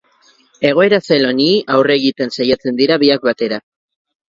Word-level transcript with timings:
Egoera 0.69 0.99
zail 1.01 1.27
honi 1.33 1.51
aurre 1.75 1.99
egiten 2.03 2.35
saiatzen 2.39 2.83
dira 2.83 3.01
biak 3.07 3.31
batera. 3.31 3.65